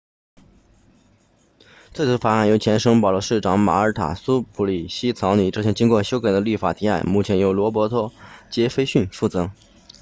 [1.93, 8.11] 最初的法案由前圣保罗市长玛尔塔苏普里希草拟这项经过修改的立法提案目前由罗伯托
[8.49, 9.51] 杰斐逊负责